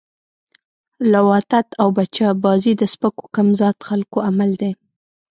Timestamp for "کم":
3.35-3.47